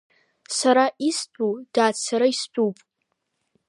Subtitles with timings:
[0.57, 2.77] Сара истәу, дад, сара истәуп.